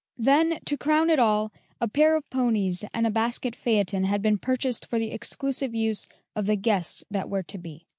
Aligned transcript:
Then, 0.17 0.57
to 0.65 0.79
crown 0.79 1.11
it 1.11 1.19
all, 1.19 1.51
a 1.79 1.87
pair 1.87 2.15
of 2.15 2.27
ponies 2.31 2.83
and 2.91 3.05
a 3.05 3.11
basket 3.11 3.55
phaeton 3.55 4.05
had 4.05 4.23
been 4.23 4.39
purchased 4.39 4.83
for 4.87 4.97
the 4.97 5.11
exclusive 5.11 5.75
use 5.75 6.07
of 6.35 6.47
the 6.47 6.55
guests 6.55 7.03
that 7.11 7.29
were 7.29 7.43
to 7.43 7.57
be. 7.59 7.85